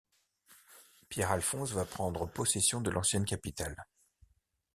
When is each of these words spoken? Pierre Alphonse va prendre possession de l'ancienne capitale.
Pierre 1.09 1.29
Alphonse 1.29 1.73
va 1.73 1.85
prendre 1.85 2.25
possession 2.25 2.81
de 2.81 2.89
l'ancienne 2.89 3.23
capitale. 3.23 3.77